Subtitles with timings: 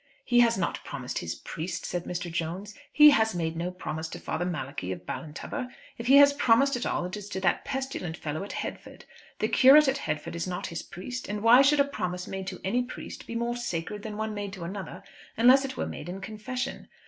[0.25, 2.31] "He has not promised his priest," said Mr.
[2.31, 2.73] Jones.
[2.91, 5.67] "He has made no promise to Father Malachi, of Ballintubber.
[5.99, 9.05] If he has promised at all it is to that pestilent fellow at Headford.
[9.37, 12.59] The curate at Headford is not his priest, and why should a promise made to
[12.63, 15.03] any priest be more sacred than one made to another,
[15.37, 16.87] unless it were made in confession?